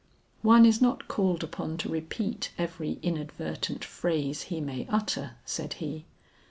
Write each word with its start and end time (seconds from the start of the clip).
"One 0.41 0.65
is 0.65 0.81
not 0.81 1.07
called 1.07 1.43
upon 1.43 1.77
to 1.77 1.87
repeat 1.87 2.51
every 2.57 2.93
inadvertent 3.03 3.85
phrase 3.85 4.41
he 4.45 4.59
may 4.59 4.87
utter," 4.89 5.35
said 5.45 5.73
he. 5.73 6.05